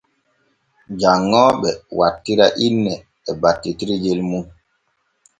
[0.99, 2.93] Janŋooɓe wattira inne
[3.29, 4.45] e battitirgel mum.